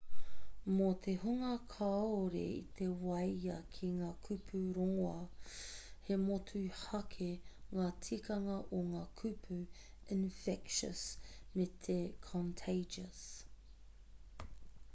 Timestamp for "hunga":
1.23-1.49